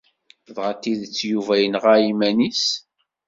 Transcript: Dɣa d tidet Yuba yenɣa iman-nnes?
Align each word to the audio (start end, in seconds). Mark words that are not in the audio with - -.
Dɣa 0.55 0.71
d 0.75 0.79
tidet 0.81 1.17
Yuba 1.31 1.53
yenɣa 1.61 1.95
iman-nnes? 2.09 2.63